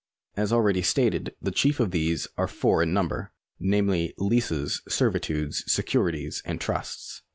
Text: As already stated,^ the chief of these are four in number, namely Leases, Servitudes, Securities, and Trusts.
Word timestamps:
As 0.35 0.51
already 0.51 0.81
stated,^ 0.81 1.29
the 1.39 1.51
chief 1.51 1.79
of 1.79 1.91
these 1.91 2.27
are 2.35 2.47
four 2.47 2.81
in 2.81 2.91
number, 2.91 3.33
namely 3.59 4.15
Leases, 4.17 4.81
Servitudes, 4.89 5.63
Securities, 5.71 6.41
and 6.43 6.59
Trusts. 6.59 7.21